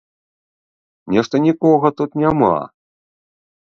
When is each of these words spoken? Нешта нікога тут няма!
Нешта 1.17 1.43
нікога 1.45 1.87
тут 2.01 2.19
няма! 2.25 2.55